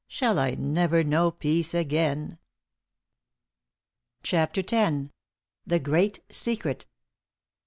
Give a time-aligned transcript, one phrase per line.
[0.07, 2.39] "Shall I ever know peace again?"
[4.23, 5.09] CHAPTER X.
[5.67, 6.87] THE GREAT SECRET.